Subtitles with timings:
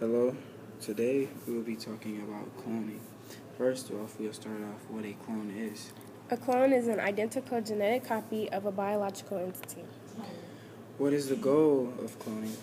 [0.00, 0.34] Hello,
[0.80, 2.98] today we will be talking about cloning.
[3.56, 5.92] First off, we'll start off what a clone is.
[6.30, 9.84] A clone is an identical genetic copy of a biological entity.
[10.98, 12.56] What is the goal of cloning?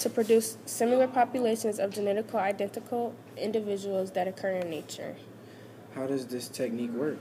[0.00, 5.14] To produce similar populations of genetically identical individuals that occur in nature.
[5.94, 7.18] How does this technique work?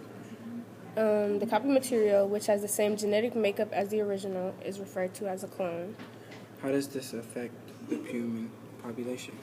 [0.98, 5.14] Um, the copy material, which has the same genetic makeup as the original, is referred
[5.16, 5.96] to as a clone.
[6.64, 7.54] How does this affect
[7.88, 8.50] the human
[8.86, 9.36] population?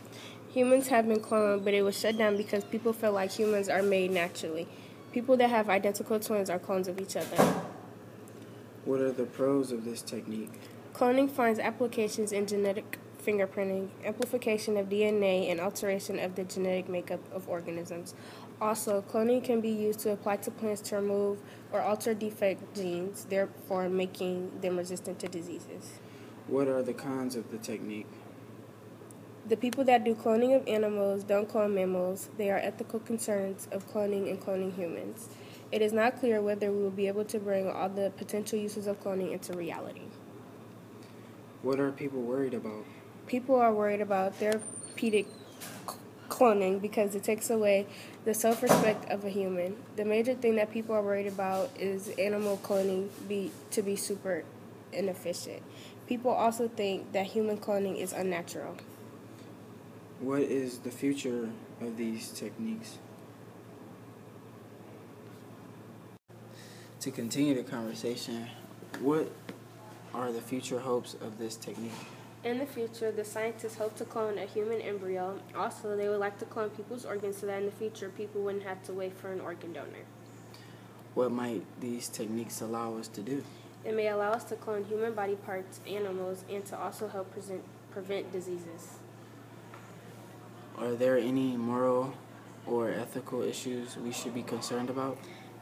[0.53, 3.83] Humans have been cloned, but it was shut down because people feel like humans are
[3.83, 4.69] made naturally.
[5.13, 7.37] People that have identical twins are clones of each other.
[8.85, 10.53] What are the pros of this technique?
[10.95, 17.21] Cloning finds applications in genetic fingerprinting, amplification of DNA, and alteration of the genetic makeup
[17.33, 18.15] of organisms.
[18.61, 21.39] Also, cloning can be used to apply to plants to remove
[21.73, 26.01] or alter defect genes, therefore making them resistant to diseases.
[26.49, 28.07] What are the cons of the technique?
[29.45, 32.31] The people that do cloning of animals don't clone mammals.
[32.39, 35.29] There are ethical concerns of cloning and cloning humans.
[35.73, 38.87] It is not clear whether we will be able to bring all the potential uses
[38.87, 40.03] of cloning into reality.
[41.63, 42.85] What are people worried about?
[43.27, 45.27] People are worried about therapeutic
[46.29, 47.87] cloning because it takes away
[48.25, 49.77] the self respect of a human.
[49.97, 54.45] The major thing that people are worried about is animal cloning be, to be super
[54.93, 55.63] inefficient.
[56.07, 58.77] People also think that human cloning is unnatural.
[60.23, 62.99] What is the future of these techniques?
[67.01, 68.47] To continue the conversation,
[69.01, 69.33] what
[70.15, 71.91] are the future hopes of this technique?
[72.45, 75.41] In the future, the scientists hope to clone a human embryo.
[75.57, 78.63] Also, they would like to clone people's organs so that in the future people wouldn't
[78.63, 80.07] have to wait for an organ donor.
[81.15, 83.43] What might these techniques allow us to do?
[83.85, 87.65] It may allow us to clone human body parts, animals, and to also help present,
[87.91, 88.99] prevent diseases.
[90.79, 92.15] Are there any moral
[92.67, 95.19] or ethical issues we should be concerned about?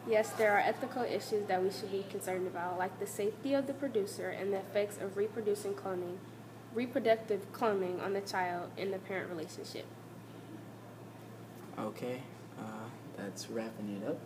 [0.08, 3.66] Yes, there are ethical issues that we should be concerned about, like the safety of
[3.66, 6.16] the producer and the effects of reproducing cloning,
[6.74, 9.84] reproductive cloning on the child and the parent relationship.
[11.78, 12.22] Okay,
[12.58, 14.18] uh, that's wrapping it up.